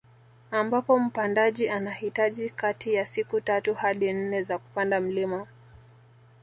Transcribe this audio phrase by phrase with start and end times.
[0.51, 5.47] Ambapo mpandaji anahitaji kati ya siku tatu hadi nne za kupanda mlima